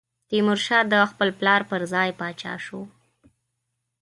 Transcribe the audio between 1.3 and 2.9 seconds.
پلار پر ځای پاچا شو.